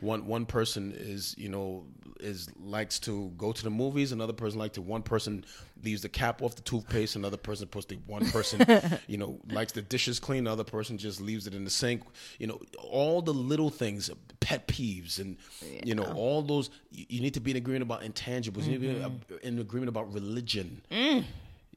[0.00, 1.84] one one person is you know
[2.20, 4.11] is likes to go to the movies.
[4.12, 4.82] Another person like to.
[4.82, 5.44] One person
[5.82, 7.16] leaves the cap off the toothpaste.
[7.16, 8.64] Another person puts the one person
[9.06, 10.46] you know likes the dishes clean.
[10.46, 12.02] Another person just leaves it in the sink.
[12.38, 15.36] You know all the little things, pet peeves, and
[15.84, 16.70] you know all those.
[16.90, 18.64] You, you need to be in agreement about intangibles.
[18.64, 19.60] You need to be in mm-hmm.
[19.60, 21.24] agreement about religion mm.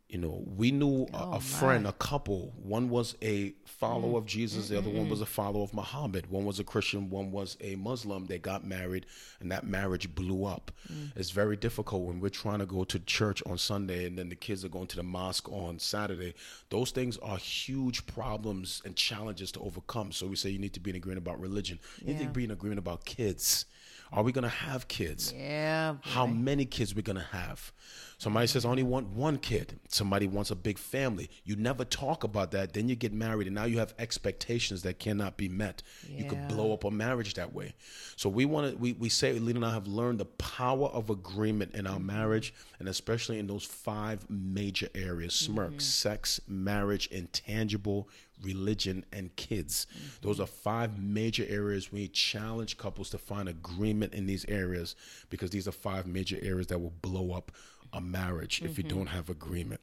[0.08, 2.54] You know, we knew a, a oh, friend, a couple.
[2.62, 4.40] One was a follower of mm-hmm.
[4.40, 5.34] Jesus, the other one was a mm-hmm.
[5.34, 6.30] follower of Muhammad.
[6.30, 8.28] One was a Christian, one was a Muslim.
[8.28, 9.08] They got married,
[9.40, 10.72] and that marriage blew up.
[10.92, 11.12] Mm.
[11.16, 14.36] It's very difficult when we're trying to go to church on Sunday and then the
[14.36, 16.36] kids are going to the mosque on Saturday.
[16.70, 20.12] Those things are huge problems and challenges to overcome.
[20.12, 21.80] So we say you need to be in agreement about religion.
[22.06, 23.66] You need to be in agreement about kids.
[24.12, 25.34] Are we going to have kids?
[25.36, 25.94] Yeah.
[25.94, 26.00] boy.
[26.04, 27.72] how many kids we're gonna have.
[28.18, 29.80] Somebody says I only want one kid.
[29.90, 31.30] Somebody wants a big family.
[31.44, 32.74] You never talk about that.
[32.74, 35.84] Then you get married, and now you have expectations that cannot be met.
[36.10, 37.76] You could blow up a marriage that way.
[38.16, 38.78] So we want to.
[38.78, 42.08] We we say Lena and I have learned the power of agreement in our mm-hmm.
[42.08, 45.80] marriage, and especially in those five major areas: smirk, mm-hmm.
[45.80, 48.08] sex, marriage, intangible,
[48.42, 49.88] religion, and kids.
[50.22, 50.54] Those are mm-hmm.
[50.54, 54.96] five major areas we challenge couples to find agreement in these areas
[55.30, 57.52] because these are five major areas that will blow up
[57.96, 59.80] a marriage if you don't have agreement.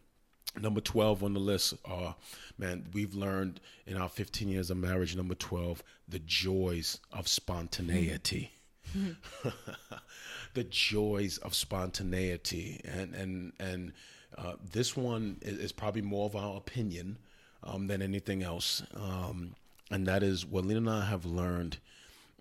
[0.61, 2.13] Number 12 on the list, uh,
[2.59, 8.53] man, we've learned in our 15 years of marriage, number 12, the joys of spontaneity.
[10.55, 12.83] the joys of spontaneity.
[12.85, 13.93] And, and, and
[14.37, 17.17] uh, this one is, is probably more of our opinion
[17.65, 18.83] um, than anything else.
[18.95, 19.55] Um,
[19.91, 21.79] and that is what Lena and I have learned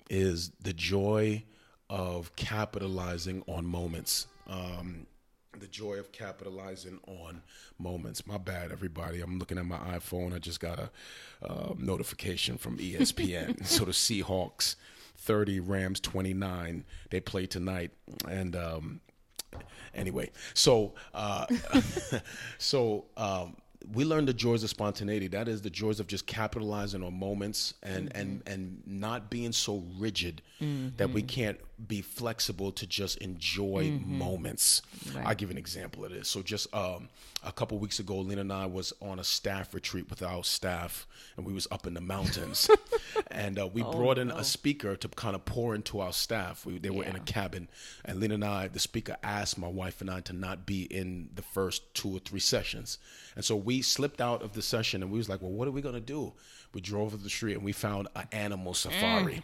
[0.10, 1.44] is the joy
[1.90, 4.28] of capitalizing on moments.
[4.48, 5.08] Um,
[5.62, 7.44] the joy of capitalizing on
[7.80, 8.26] moments.
[8.26, 9.22] My bad, everybody.
[9.22, 10.34] I'm looking at my iPhone.
[10.34, 10.90] I just got a
[11.48, 13.66] uh, notification from ESPN.
[13.66, 14.76] so the Seahawks,
[15.18, 16.84] 30, Rams, 29.
[17.12, 17.92] They play tonight,
[18.28, 19.02] and um,
[19.94, 21.46] anyway, so uh,
[22.58, 23.56] so um,
[23.94, 25.28] we learned the joys of spontaneity.
[25.28, 29.84] That is the joys of just capitalizing on moments and and and not being so
[29.98, 30.42] rigid
[30.98, 34.82] that we can't be flexible to just enjoy moments.
[35.26, 36.28] I'll give an example of this.
[36.30, 37.10] So just um,
[37.44, 41.08] a couple weeks ago, Lena and I was on a staff retreat with our staff,
[41.38, 42.70] and we was up in the mountains,
[43.32, 46.66] and uh, we brought in a speaker to kind of pour into our staff.
[46.66, 47.68] We, they were in a cabin,
[48.06, 51.30] and Lena and I, the speaker asked my wife and I to not be in
[51.34, 52.98] the first two or three sessions,
[53.36, 55.72] and so we slipped out of the session, and we was like, "Well, what are
[55.72, 56.34] we gonna do?"
[56.74, 59.44] We drove up the street and we found an animal safari.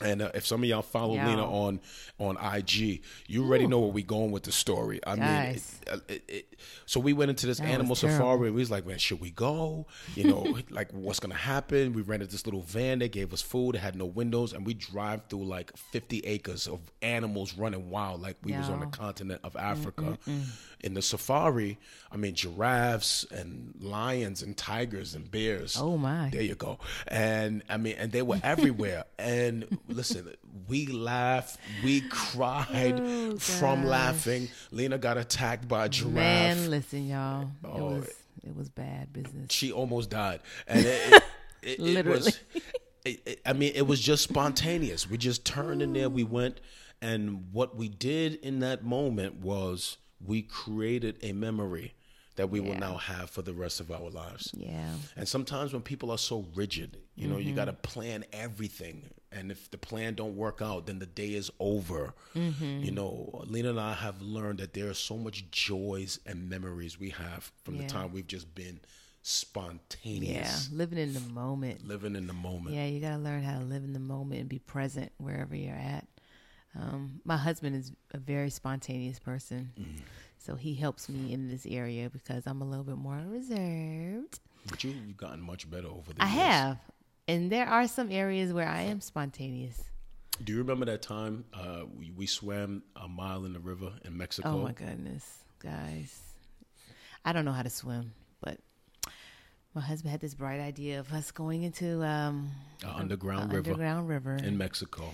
[0.00, 1.24] And uh, if some of y'all follow Yo.
[1.26, 1.80] Lena on
[2.18, 5.00] on IG, you already know where we going with the story.
[5.06, 6.54] I mean, it, uh, it, it,
[6.86, 9.30] so we went into this That animal safari, and we was like, man, should we
[9.30, 9.86] go?
[10.14, 11.92] You know, like what's gonna happen?
[11.92, 12.98] We rented this little van.
[13.00, 13.76] They gave us food.
[13.76, 18.22] It had no windows, and we drive through like 50 acres of animals running wild,
[18.22, 20.18] like we was on the continent of Africa.
[20.80, 21.78] In the safari,
[22.10, 25.76] I mean, giraffes and lions and tigers and bears.
[25.78, 26.28] Oh, my.
[26.30, 26.78] There you go.
[27.06, 29.04] And I mean, and they were everywhere.
[29.18, 30.32] and listen,
[30.68, 34.48] we laughed, we cried Oh, from laughing.
[34.70, 36.14] Lena got attacked by a giraffe.
[36.14, 37.42] Man, listen, y'all.
[37.42, 37.84] It Oh.
[37.96, 38.08] was
[38.44, 39.52] it was bad business.
[39.52, 41.22] She almost died, and it, it,
[41.62, 42.18] it, it Literally.
[42.18, 42.40] was.
[43.04, 45.08] It, it, I mean, it was just spontaneous.
[45.10, 46.08] We just turned in there.
[46.08, 46.60] We went,
[47.00, 51.94] and what we did in that moment was we created a memory
[52.36, 54.50] that we will now have for the rest of our lives.
[54.56, 54.94] Yeah.
[55.16, 57.48] And sometimes when people are so rigid, you know, Mm-hmm.
[57.48, 59.10] you got to plan everything.
[59.32, 62.14] And if the plan don't work out, then the day is over.
[62.36, 62.80] Mm-hmm.
[62.84, 66.98] You know, Lena and I have learned that there are so much joys and memories
[67.00, 67.82] we have from Yeah.
[67.82, 68.80] the time we've just been
[69.22, 71.86] spontaneous Yeah, living in the moment.
[71.86, 72.74] living in the moment.
[72.74, 75.54] Yeah, you got to learn how to live in the moment and be present wherever
[75.54, 76.06] you're at.
[76.74, 80.02] Um, my husband is a very spontaneous person, Mm-hmm.
[80.38, 84.40] so he helps me in this area because I'm a little bit more reserved.
[84.68, 86.38] But you, you've gotten much better over the I years.
[86.38, 86.78] have,
[87.28, 89.82] and there are some areas where I am spontaneous.
[90.42, 94.16] Do you remember that time uh, we, we swam a mile in the river in
[94.16, 94.48] Mexico?
[94.48, 95.24] Oh my goodness,
[95.60, 96.18] guys.
[97.24, 98.58] I don't know how to swim, but
[99.74, 102.50] my husband had this bright idea of us going into um,
[102.84, 105.04] A underground a river underground river in Mexico,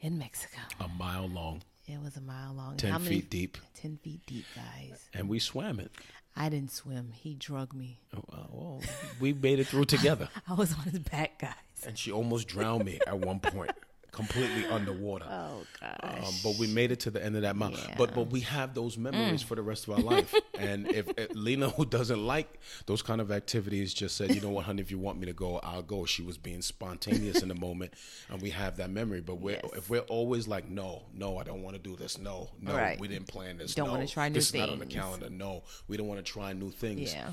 [0.00, 0.58] in Mexico.
[0.80, 4.24] a mile long, It was a mile long, ten How many- feet deep, Ten feet
[4.26, 5.08] deep, guys.
[5.12, 5.90] and we swam it.
[6.36, 7.12] I didn't swim.
[7.12, 8.00] He drug me.
[8.16, 8.82] Oh, uh, well,
[9.20, 10.28] we made it through together.
[10.48, 11.52] I was on his back, guys.
[11.86, 13.70] and she almost drowned me at one point,
[14.12, 15.24] completely underwater.
[15.32, 16.26] Oh gosh.
[16.28, 17.72] Um, but we made it to the end of that mile.
[17.72, 17.94] Yeah.
[17.98, 20.34] But but we have those memories for the rest of our life.
[20.58, 24.50] And if, if Lena, who doesn't like those kind of activities, just said, you know
[24.50, 26.04] what, honey, if you want me to go, I'll go.
[26.04, 27.94] She was being spontaneous in the moment,
[28.30, 29.20] and we have that memory.
[29.22, 29.72] But we're, Yes.
[29.76, 32.16] if we're always like, no, no, I don't want to do this.
[32.18, 33.00] No, no, Right.
[33.00, 33.74] we didn't plan this.
[33.74, 35.28] Don't no, wanna try new this is not on the calendar.
[35.30, 37.32] No, we don't want to try new things yeah.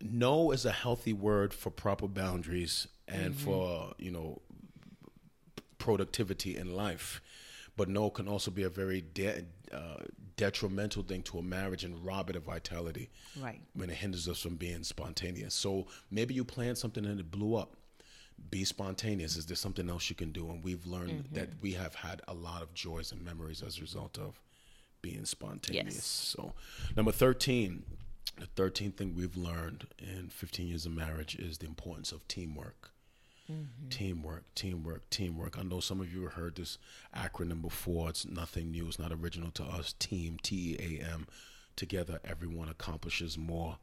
[0.00, 3.44] no is a healthy word for proper boundaries and Mm-hmm.
[3.44, 4.40] for you know
[5.78, 7.20] productivity in life.
[7.76, 9.96] But no can also be a very de- uh,
[10.36, 13.10] detrimental thing to a marriage and rob it of vitality
[13.40, 13.60] Right.
[13.74, 15.54] when it hinders us from being spontaneous.
[15.54, 17.76] So maybe you planned something and it blew up.
[18.50, 19.36] Be spontaneous.
[19.36, 20.50] Is there something else you can do?
[20.50, 23.80] And we've learned that we have had a lot of joys and memories as a
[23.80, 24.40] result of
[25.02, 25.94] being spontaneous.
[25.96, 26.04] Yes.
[26.04, 26.54] so
[26.96, 27.82] number 13
[28.36, 32.90] the 13th thing we've learned in 15 years of marriage is the importance of teamwork
[33.90, 36.78] teamwork teamwork teamwork i know some of you have heard this
[37.14, 41.26] acronym before it's nothing new it's not original to us team t-e-a-m
[41.76, 43.76] together everyone accomplishes more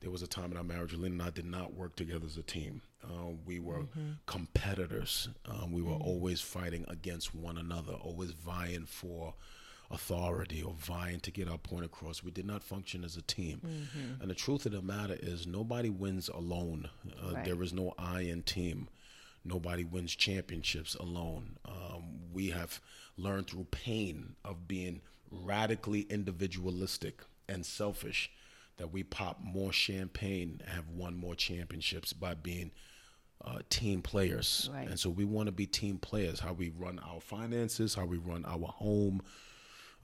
[0.00, 2.38] there was a time in our marriage Lena and I did not work together as
[2.38, 2.80] a team.
[3.04, 3.82] Uh, we were
[4.24, 5.28] competitors.
[5.44, 9.34] Um, we were always fighting against one another, always vying for
[9.90, 12.22] authority or vying to get our point across.
[12.22, 13.60] We did not function as a team.
[14.22, 16.88] And the truth of the matter is, nobody wins alone.
[17.22, 17.44] Uh, Right.
[17.44, 18.88] There is no I in team.
[19.44, 21.56] Nobody wins championships alone.
[21.66, 22.80] Um, we have
[23.16, 25.00] learned through pain of being
[25.30, 28.30] radically individualistic and selfish
[28.76, 32.70] that we pop more champagne and have won more championships by being
[33.44, 34.70] uh, team players.
[34.72, 34.88] Right.
[34.88, 36.40] And so we want to be team players.
[36.40, 39.22] How we run our finances, how we run our home.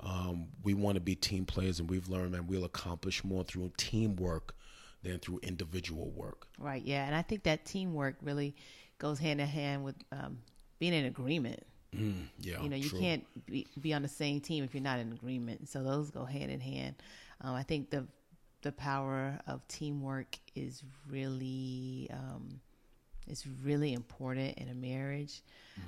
[0.00, 3.72] Um, we want to be team players, and we've learned, man, we'll accomplish more through
[3.78, 4.54] teamwork
[5.02, 6.46] than through individual work.
[6.58, 6.82] Right.
[6.82, 7.06] Yeah.
[7.06, 8.54] And I think that teamwork really
[8.98, 10.38] goes hand in hand with um,
[10.78, 11.60] being in agreement.
[11.94, 12.98] Mm, yeah, you know, you true.
[13.00, 15.68] can't be, be on the same team if you're not in agreement.
[15.68, 16.96] So those go hand in hand.
[17.40, 18.06] Um, I think the
[18.62, 22.60] the power of teamwork is really um,
[23.28, 25.42] is really important in a marriage.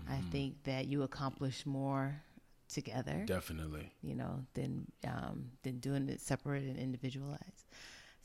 [0.08, 0.30] I Mm-hmm.
[0.30, 2.20] think that you accomplish more
[2.68, 3.24] together.
[3.26, 3.90] Definitely.
[4.02, 7.66] you know, than um, than doing it separate and individualized.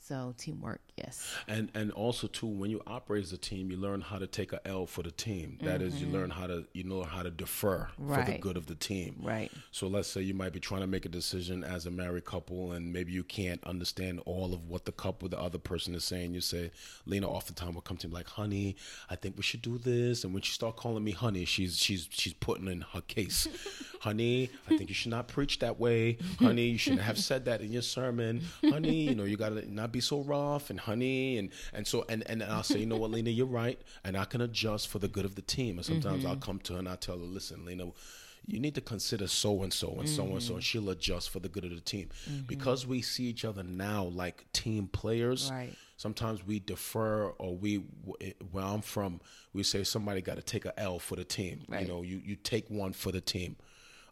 [0.06, 4.02] So teamwork, yes, And and also too, when you operate as a team, you learn
[4.02, 5.58] how to take a L for the team.
[5.62, 8.40] That is, you learn how to you know how to defer for the Mm-hmm.
[8.40, 9.16] Good of the team.
[9.22, 12.26] right, So let's say you might be trying to make a decision as a married
[12.26, 16.04] couple, and maybe you can't understand all of what the couple, the other person is
[16.04, 16.34] saying.
[16.34, 16.70] You say,
[17.06, 18.76] Lena, oftentimes will come to me like, "Honey,
[19.08, 22.08] I think we should do this." And when she start calling me honey, she's she's
[22.10, 23.48] she's putting in her case.
[24.00, 26.18] honey, I think you should not preach that way.
[26.38, 28.42] Honey, you shouldn't have said that in your sermon.
[28.68, 30.68] Honey, you know you gotta not be so rough.
[30.70, 33.80] And honey, and and so and and I'll say, you know what, Lena, you're right,
[34.04, 35.78] and I can adjust for the good of the team.
[35.78, 36.32] And sometimes mm-hmm.
[36.32, 37.86] I'll come to her and I tell her, listen, Lena
[38.46, 41.40] you need to consider so and so and so and so, and she'll adjust for
[41.40, 42.08] the good of the team.
[42.28, 42.42] Mm-hmm.
[42.46, 45.74] Because we see each other now like team players, Right.
[45.96, 47.76] sometimes we defer or we,
[48.50, 49.20] where I'm from,
[49.52, 51.64] we say somebody got to take a L for the team.
[51.68, 51.82] Right.
[51.82, 53.56] You know, you, you take one for the team.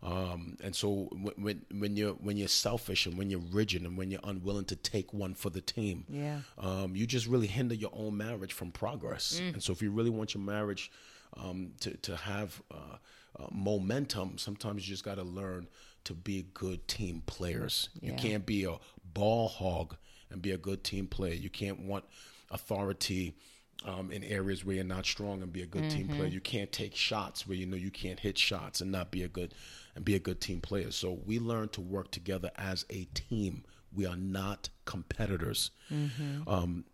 [0.03, 3.97] Um, and so when, when when you're when you're selfish and when you're rigid and
[3.97, 6.41] when you're unwilling to take one for the team, Yeah.
[6.59, 9.39] um, you just really hinder your own marriage from progress.
[9.39, 10.91] And so, if you really want your marriage
[11.37, 12.97] um, to to have uh,
[13.39, 15.69] uh, momentum, sometimes you just got to learn
[16.05, 17.89] to be good team players.
[18.01, 18.79] You can't be a
[19.15, 19.97] ball hog
[20.31, 21.35] and be a good team player.
[21.35, 22.05] You can't want
[22.51, 23.35] authority.
[23.85, 26.71] Um, in areas where you're not strong and be a good team player, you can't
[26.71, 29.55] take shots where you know you can't hit shots and not be a good
[29.95, 30.91] and be a good team player.
[30.91, 33.65] So we learn to work together as a team.
[33.93, 35.71] We are not competitors.
[35.91, 36.49] Mm-hmm.
[36.49, 36.85] Um,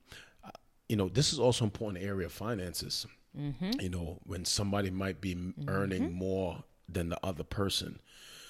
[0.88, 3.06] you know, this is also important area of finances.
[3.38, 3.80] Mm-hmm.
[3.80, 5.68] You know, when somebody might be mm-hmm.
[5.68, 8.00] earning more than the other person.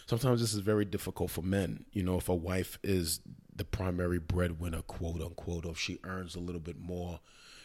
[0.07, 1.85] Sometimes this is very difficult for men.
[1.93, 3.21] You know, if a wife is
[3.55, 7.21] the primary breadwinner, quote unquote, or if she earns a little bit more,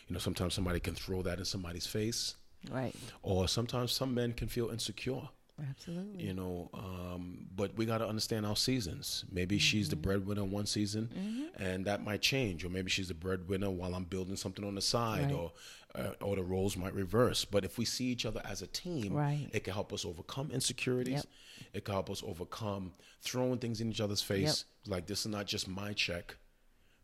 [0.08, 2.36] you know, sometimes somebody can throw that in somebody's face.
[2.70, 2.96] Right.
[3.22, 5.30] Or sometimes some men can feel insecure
[5.70, 6.24] Absolutely.
[6.24, 10.66] you know um, but we got to understand our seasons maybe she's the breadwinner one
[10.66, 14.74] season and that might change or maybe she's the breadwinner while i'm building something on
[14.76, 15.32] the side Right.
[15.34, 15.52] or
[15.96, 19.14] uh, or the roles might reverse but if we see each other as a team
[19.14, 19.48] Right.
[19.54, 21.26] it can help us overcome insecurities Yep.
[21.74, 25.46] it can help us overcome throwing things in each other's face like this is not
[25.46, 26.36] just my check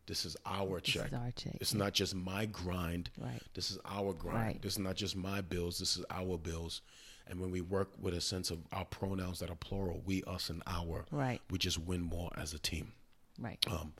[0.06, 1.56] this is our This check is our check.
[1.60, 3.40] it's not just my grind Right.
[3.54, 4.62] this is our grind Right.
[4.62, 6.82] this is not just my bills this is our bills
[7.30, 10.50] and when we work with a sense of our pronouns that are plural we us
[10.50, 11.40] and our Right.
[11.50, 12.92] we just win more as a team
[13.38, 13.58] Right.
[13.70, 13.94] um,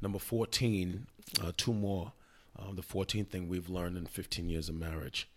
[0.00, 1.06] number 14
[1.42, 2.12] uh, two more
[2.58, 5.28] um, the 14th thing we've learned in 15 years of marriage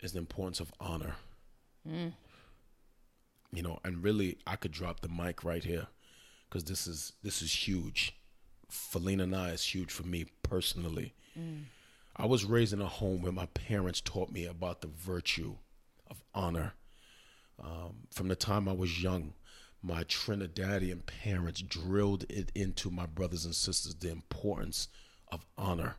[0.00, 1.16] is the importance of honor
[3.52, 5.86] you know and really i could drop the mic right here
[6.48, 8.14] because this is this is huge
[8.68, 11.14] for Lena and I is huge for me personally.
[12.16, 15.54] I was raised in a home where my parents taught me about the virtue
[16.10, 16.74] of honor.
[17.62, 19.34] Um, from the time I was young,
[19.82, 24.88] my Trinidadian parents drilled it into my brothers and sisters the importance
[25.28, 25.96] of honor.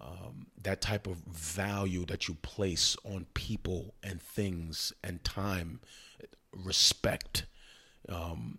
[0.00, 5.80] Um, that type of value that you place on people and things and time,
[6.52, 7.44] respect.
[8.08, 8.58] Um,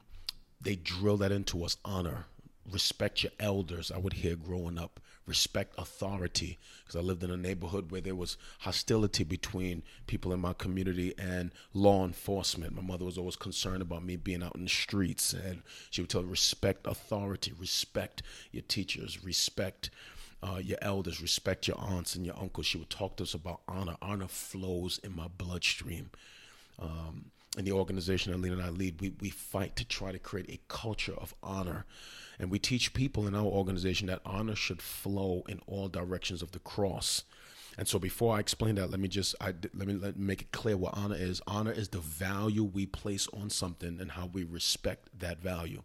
[0.62, 2.26] they drill that into us honor
[2.72, 7.38] respect your elders i would hear growing up respect authority because i lived in a
[7.38, 12.76] neighborhood where there was hostility between people in my community and law enforcement.
[12.76, 16.10] My mother was always concerned about me being out in the streets and she would
[16.10, 19.90] tell me respect authority respect your teachers respect
[20.44, 22.66] uh, your elders respect your aunts and your uncles.
[22.66, 23.96] She would talk to us about honor.
[24.02, 26.10] Honor flows in my bloodstream.
[26.78, 30.20] Um, in the organization that Lena and I lead, we, we fight to try to
[30.20, 31.86] create a culture of honor.
[32.39, 36.52] And we teach people in our organization that honor should flow in all directions of
[36.52, 37.24] the cross.
[37.78, 40.52] And so before I explain that, let me just I, let me let make it
[40.52, 41.41] clear what honor is.
[41.48, 45.84] Honor is the value we place on something and how we respect that value.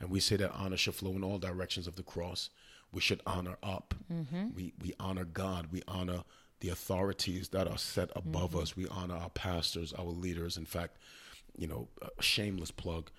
[0.00, 2.50] And we say that honor should flow in all directions of the cross.
[2.92, 3.94] We should honor up.
[4.12, 4.48] Mm-hmm.
[4.54, 5.68] We we honor God.
[5.70, 6.24] We honor
[6.60, 8.60] the authorities that are set above mm-hmm.
[8.60, 8.76] us.
[8.76, 10.56] We honor our pastors, our leaders.
[10.56, 10.96] In fact,
[11.56, 13.10] you know, a shameless plug.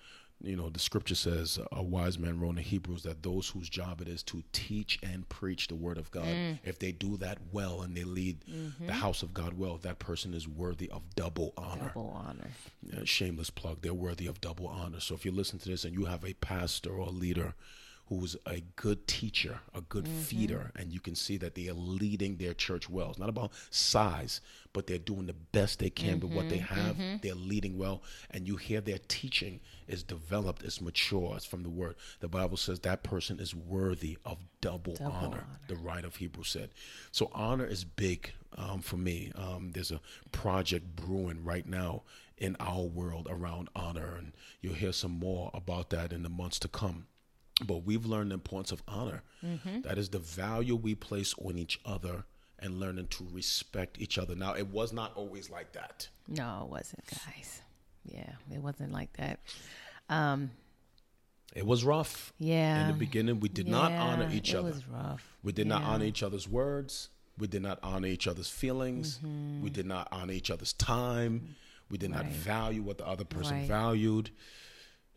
[0.42, 4.00] You know, the scripture says, a wise man wrote in Hebrews that those whose job
[4.00, 6.26] it is to teach and preach the word of God,
[6.64, 8.38] if they do that well and they lead
[8.80, 11.92] the house of God well, that person is worthy of double honor.
[11.94, 12.50] Double honor.
[12.96, 15.00] Uh, shameless plug, they're worthy of double honor.
[15.00, 17.54] So if you listen to this and you have a pastor or a leader
[18.10, 22.36] who's a good teacher, a good feeder, and you can see that they are leading
[22.36, 23.10] their church well.
[23.10, 24.40] It's not about size,
[24.72, 26.96] but they're doing the best they can with what they have.
[27.22, 31.70] They're leading well, and you hear their teaching is developed, is mature, it's from the
[31.70, 31.94] word.
[32.18, 35.46] The Bible says that person is worthy of double, Double honor, honor.
[35.68, 36.70] the writer of Hebrew said.
[37.12, 39.30] So honor is big um, for me.
[39.36, 40.00] Um, there's a
[40.32, 42.02] project brewing right now
[42.36, 46.58] in our world around honor, and you'll hear some more about that in the months
[46.58, 47.06] to come.
[47.66, 49.22] But we've learned the importance of honor.
[49.82, 52.24] That is the value we place on each other
[52.58, 54.34] and learning to respect each other.
[54.34, 56.08] Now, it was not always like that.
[56.28, 57.62] No, it wasn't, guys.
[58.04, 59.40] Yeah, it wasn't like that.
[60.08, 60.50] Um,
[61.54, 62.32] It was rough.
[62.38, 62.82] yeah.
[62.82, 64.68] In the beginning, we did not honor each it other.
[64.70, 65.36] was rough.
[65.42, 67.08] We did not honor each other's words.
[67.38, 69.18] We did not honor each other's feelings.
[69.18, 69.62] Mm-hmm.
[69.62, 71.56] We did not honor each other's time.
[71.90, 73.66] We did not value what the other person Right.
[73.68, 74.30] valued.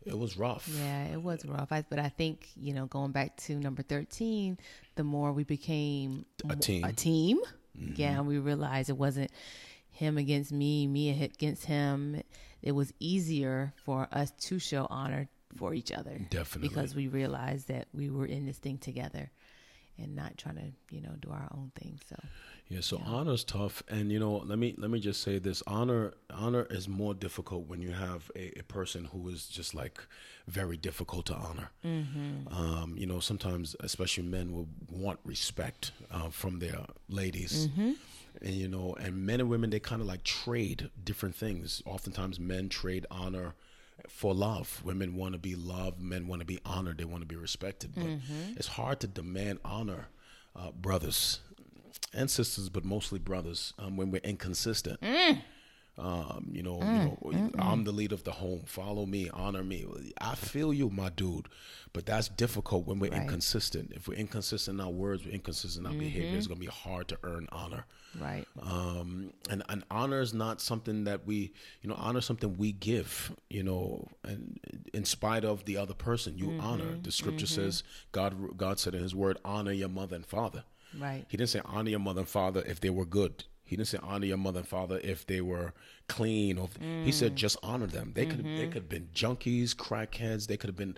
[0.06, 0.68] It was rough.
[0.68, 1.72] Yeah, it was rough.
[1.72, 4.58] I, but I think you know, going back to number thirteen,
[4.96, 6.84] the more we became A team.
[6.84, 7.40] a team.
[7.78, 7.94] Mm-hmm.
[7.96, 9.30] Yeah, we realized it wasn't
[9.90, 12.20] him against me, me against him.
[12.62, 16.68] It was easier for us to show honor for each other, Definitely.
[16.68, 19.30] because we realized that we were in this thing together,
[19.98, 21.98] and not trying to you know do our own thing.
[22.08, 22.16] So
[22.68, 25.62] Yeah, so honor is tough, and you know, let me let me just say this:
[25.66, 30.00] honor honor is more difficult when you have a, a person who is just like
[30.48, 31.70] very difficult to honor.
[32.50, 37.68] Um, you know, sometimes, especially men, will want respect uh, from their ladies,
[38.40, 41.82] and you know, and men and women they kind of like trade different things.
[41.84, 43.54] Oftentimes, men trade honor
[44.08, 44.80] for love.
[44.84, 46.00] Women want to be loved.
[46.00, 46.96] Men want to be honored.
[46.96, 47.92] They want to be respected.
[47.94, 48.04] But
[48.56, 50.08] it's hard to demand honor,
[50.56, 51.40] uh, brothers
[52.12, 55.00] and sisters, but mostly brothers, um, when we're inconsistent.
[55.00, 55.42] Mm.
[55.96, 58.62] Um, you know, you mm, know, mm, I'm the leader of the home.
[58.66, 59.86] Follow me, honor me.
[60.20, 61.46] I feel you, my dude.
[61.92, 63.22] But that's difficult when we're Right.
[63.22, 63.92] inconsistent.
[63.92, 66.00] If we're inconsistent in our words, we're inconsistent in our mm-hmm.
[66.00, 66.36] behavior.
[66.36, 67.86] It's gonna be hard to earn honor.
[68.20, 68.44] Right.
[68.60, 71.52] Um, and, and honor is not something that we,
[71.82, 74.58] you know, honor is something we give, you know, and
[74.92, 76.84] in spite of the other person, you honor.
[76.84, 77.02] Mm-hmm.
[77.02, 77.62] The scripture mm-hmm.
[77.62, 80.64] says, God, God said in His Word, honor your mother and father.
[80.98, 81.24] Right.
[81.28, 83.44] He didn't say honor your mother and father if they were good.
[83.64, 85.72] He didn't say honor your mother and father if they were
[86.08, 86.58] clean.
[86.58, 87.36] Or he said mm.
[87.36, 88.12] just honor them.
[88.14, 88.64] They could they mm-hmm.
[88.66, 90.46] could have been junkies, crackheads.
[90.46, 90.96] They could have been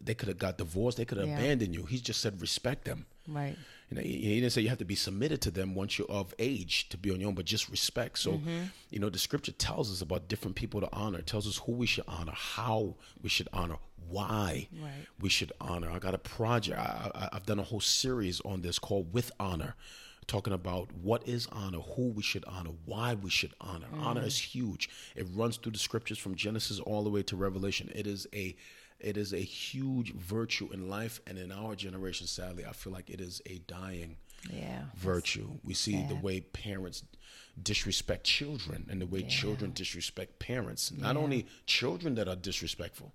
[0.00, 0.96] they could have got divorced.
[0.96, 1.38] They could have Yeah.
[1.38, 1.84] abandoned you.
[1.84, 3.06] He just said respect them.
[3.28, 3.56] Right.
[3.92, 6.32] You know, he didn't say you have to be submitted to them once you're of
[6.38, 8.18] age to be on your own, but just respect.
[8.18, 8.64] So, mm-hmm.
[8.88, 11.18] you know, the scripture tells us about different people to honor.
[11.18, 13.76] It tells us who we should honor, how we should honor,
[14.08, 15.06] why Right.
[15.20, 15.90] we should honor.
[15.90, 16.78] I got a project.
[16.78, 19.74] I, I, I've done a whole series on this called "With Honor,"
[20.26, 23.88] talking about what is honor, who we should honor, why we should honor.
[24.00, 24.26] Honor mm.
[24.26, 24.88] is huge.
[25.16, 27.90] It runs through the scriptures from Genesis all the way to Revelation.
[27.94, 28.56] It is a
[29.02, 33.10] it is a huge virtue in life and in our generation sadly i feel like
[33.10, 34.16] it is a dying
[34.50, 34.84] Yeah.
[34.96, 35.48] virtue.
[35.62, 37.04] We see the way parents
[37.70, 40.90] disrespect children and the way children disrespect parents.
[40.90, 41.22] Not Yeah.
[41.22, 43.14] only children that are disrespectful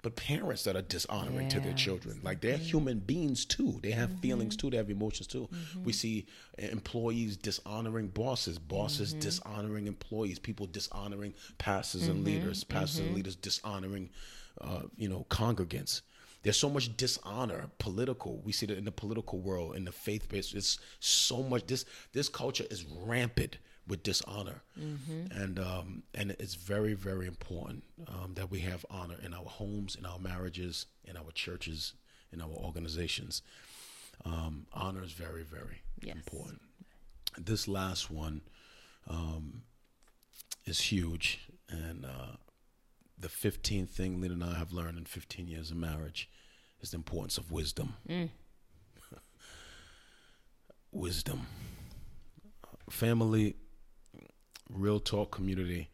[0.00, 2.20] but parents that are dishonoring to their children.
[2.22, 3.80] like they're human beings too.
[3.82, 4.70] They have feelings too.
[4.70, 5.48] They have emotions too.
[5.82, 6.26] We see
[6.58, 14.10] employees dishonoring bosses bosses dishonoring employees people dishonoring pastors and leaders pastors and leaders dishonoring
[14.60, 16.02] uh, you know congregants.
[16.42, 18.40] There's so much dishonor political.
[18.44, 21.84] We see that in the political world in the faith based it's so much this
[22.12, 24.62] this culture is rampant with dishonor.
[24.76, 29.96] And um and it's very very important um, that we have honor in our homes
[29.96, 31.94] in our marriages in our churches
[32.32, 33.42] in our organizations.
[34.24, 36.14] Um, honor is very very Yes.
[36.16, 36.60] important.
[37.36, 38.42] This last one
[39.08, 39.62] um,
[40.66, 41.40] is huge.
[41.68, 42.36] And uh,
[43.20, 46.30] the 15th thing Lena and I have learned in 15 years of marriage
[46.80, 47.94] is the importance of wisdom.
[50.92, 51.46] wisdom.
[52.90, 53.56] Family,
[54.70, 55.90] real talk community.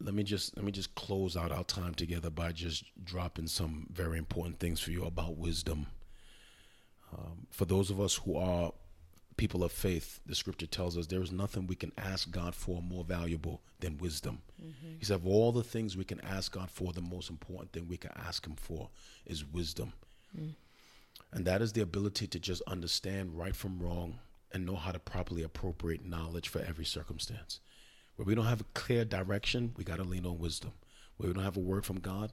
[0.00, 3.86] Let me just let me just close out our time together by just dropping some
[3.92, 5.86] very important things for you about wisdom.
[7.12, 8.72] Um, for those of us who are
[9.40, 12.82] people of faith, the scripture tells us there is nothing we can ask God for
[12.82, 14.42] more valuable than wisdom.
[14.62, 14.98] Mm-hmm.
[14.98, 17.88] He said, of all the things we can ask God for, the most important thing
[17.88, 18.90] we can ask Him for
[19.24, 19.94] is wisdom.
[20.38, 20.56] Mm.
[21.32, 24.18] And that is the ability to just understand right from wrong
[24.52, 27.60] and know how to properly appropriate knowledge for every circumstance.
[28.16, 30.72] Where we don't have a clear direction, we got to lean on wisdom.
[31.16, 32.30] Where we don't have a word from God,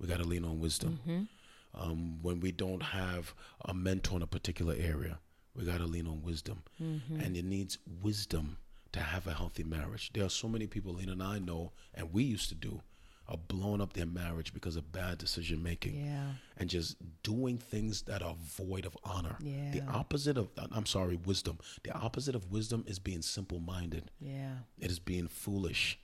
[0.00, 0.98] we got to lean on wisdom.
[1.06, 1.80] Mm-hmm.
[1.80, 5.18] Um, when we don't have a mentor in a particular area,
[5.56, 6.62] we got to lean on wisdom.
[6.82, 7.20] Mm-hmm.
[7.20, 8.58] And it needs wisdom
[8.92, 10.10] to have a healthy marriage.
[10.12, 12.80] There are so many people, Lena and I know, and we used to do,
[13.26, 16.32] are blowing up their marriage because of bad decision making Yeah.
[16.58, 19.36] and just doing things that are void of honor.
[19.40, 21.58] The opposite of, uh, I'm sorry, wisdom.
[21.84, 24.58] The opposite of wisdom is being simple minded, Yeah.
[24.78, 25.98] it is being foolish.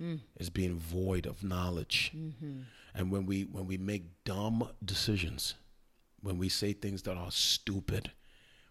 [0.00, 0.20] Mm.
[0.36, 2.12] It's being void of knowledge.
[2.16, 2.62] Mm-hmm.
[2.94, 5.54] And when we when we make dumb decisions,
[6.20, 8.10] when we say things that are stupid,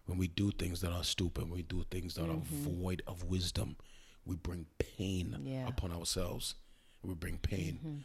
[0.06, 3.24] when we do things that are stupid, when we do things that are void of
[3.24, 3.76] wisdom,
[4.26, 5.66] we bring pain Yeah.
[5.66, 6.54] upon ourselves.
[7.02, 8.04] We bring pain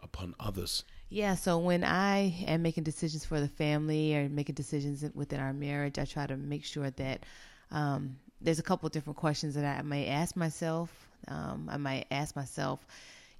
[0.00, 0.84] upon others.
[1.08, 5.52] Yeah, so when I am making decisions for the family or making decisions within our
[5.52, 7.24] marriage, I try to make sure that
[7.70, 11.08] um, there's a couple of different questions that I may ask myself.
[11.28, 12.86] Um, I might ask myself,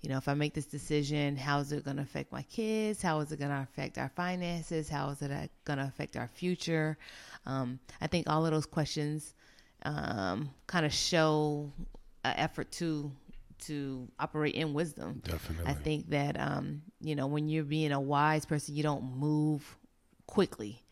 [0.00, 3.02] you know, if I make this decision, how is it going to affect my kids?
[3.02, 4.88] How is it going to affect our finances?
[4.88, 6.96] How is it going to affect our future?
[7.44, 9.34] Um, I think all of those questions
[9.82, 11.70] um, kind of show
[12.24, 13.12] an effort to
[13.66, 15.20] to operate in wisdom.
[15.22, 15.66] Definitely.
[15.70, 19.76] I think that um, you know when you're being a wise person, you don't move
[20.26, 20.82] quickly.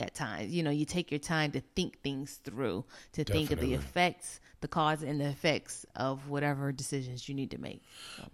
[0.00, 3.60] At times, you know, you take your time to think things through, to think of
[3.60, 7.82] the effects, the cause and the effects of whatever decisions you need to make.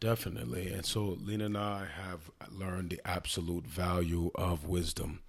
[0.01, 0.73] Definitely.
[0.73, 5.21] And so Lena and I have learned the absolute value of wisdom.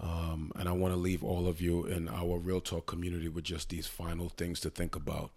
[0.00, 3.44] Um, and I want to leave all of you in our Real Talk community with
[3.44, 5.30] just these final things to think about.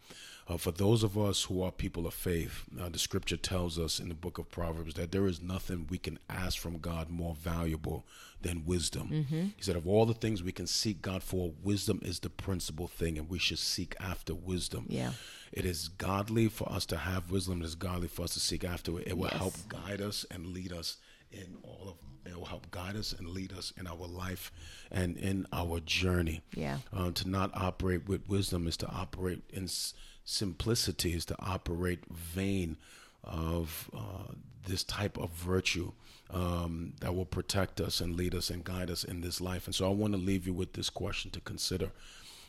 [0.47, 3.99] Uh, for those of us who are people of faith, uh, the scripture tells us
[3.99, 7.33] in the book of Proverbs that there is nothing we can ask from God more
[7.35, 8.05] valuable
[8.41, 9.07] than wisdom.
[9.29, 12.87] He said, Of all the things we can seek God for, wisdom is the principal
[12.87, 14.85] thing, and we should seek after wisdom.
[14.89, 15.13] Yeah.
[15.53, 17.61] It is godly for us to have wisdom.
[17.61, 19.07] It is godly for us to seek after it.
[19.07, 19.37] It will Yes.
[19.39, 20.97] help guide us and lead us
[21.31, 24.49] in all of it will help guide us and lead us in our life
[24.89, 26.41] and in our journey.
[26.55, 26.77] Yeah.
[26.93, 29.93] Uh, to not operate with wisdom is to operate in s-
[30.25, 32.77] simplicity, is to operate vain
[33.23, 34.33] of uh,
[34.67, 35.91] this type of virtue
[36.29, 39.65] um, that will protect us and lead us and guide us in this life.
[39.65, 41.91] And so I want to leave you with this question to consider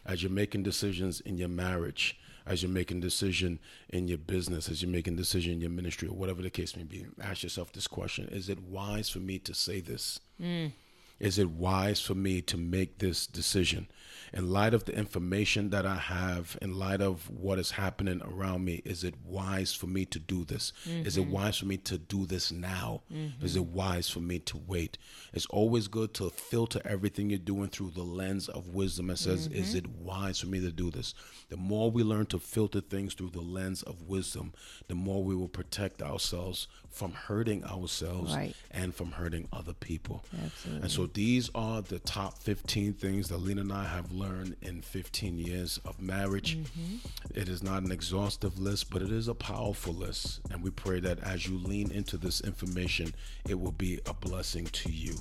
[0.06, 3.58] as you're making decisions in your marriage, as you're making decision
[3.88, 6.82] in your business, as you're making decision in your ministry, or whatever the case may
[6.82, 7.06] be.
[7.22, 10.20] Ask yourself this question: Is it wise for me to say this?
[10.40, 10.72] Mm.
[11.20, 13.88] Is it wise for me to make this decision?
[14.32, 18.64] In light of the information that I have, in light of what is happening around
[18.64, 20.72] me, is it wise for me to do this?
[20.88, 21.06] Mm-hmm.
[21.06, 23.02] Is it wise for me to do this now?
[23.12, 23.44] Mm-hmm.
[23.44, 24.98] Is it wise for me to wait?
[25.32, 29.48] It's always good to filter everything you're doing through the lens of wisdom and says,
[29.48, 29.56] mm-hmm.
[29.56, 31.14] is it wise for me to do this?
[31.48, 34.52] The more we learn to filter things through the lens of wisdom,
[34.88, 38.54] the more we will protect ourselves from hurting ourselves right.
[38.72, 40.24] and from hurting other people.
[40.44, 40.82] Absolutely.
[40.82, 44.82] And so these are the top 15 things that Lena and I have learned in
[44.82, 46.59] 15 years of marriage.
[46.59, 46.96] Mm-hmm.
[47.34, 50.40] It is not an exhaustive list, but it is a powerful list.
[50.50, 53.14] And we pray that as you lean into this information,
[53.48, 55.14] it will be a blessing to you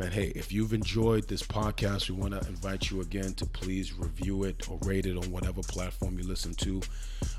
[0.00, 3.92] man, hey, if you've enjoyed this podcast, we want to invite you again to please
[3.92, 6.80] review it or rate it on whatever platform you listen to.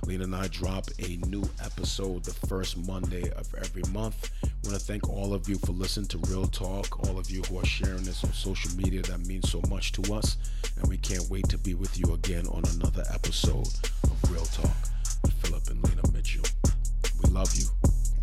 [0.05, 4.29] Lena and I drop a new episode the first Monday of every month.
[4.43, 7.41] We want to thank all of you for listening to Real Talk, all of you
[7.49, 9.01] who are sharing this on social media.
[9.01, 10.37] That means so much to us.
[10.79, 13.69] And we can't wait to be with you again on another episode
[14.03, 14.75] of Real Talk
[15.23, 16.45] with Philip and Lena Mitchell.
[17.23, 17.65] We love you.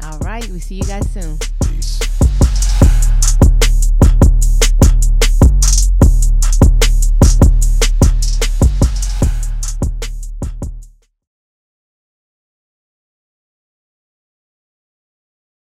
[0.04, 0.48] All right.
[0.50, 1.38] We see you guys soon.